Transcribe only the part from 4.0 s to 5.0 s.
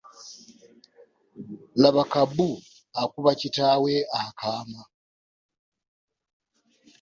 akaama.